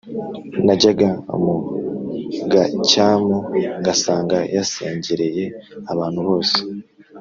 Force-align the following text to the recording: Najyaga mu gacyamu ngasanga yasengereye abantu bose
Najyaga 0.65 1.09
mu 1.43 1.55
gacyamu 2.51 3.37
ngasanga 3.81 4.37
yasengereye 4.55 5.45
abantu 5.93 6.19
bose 6.27 6.57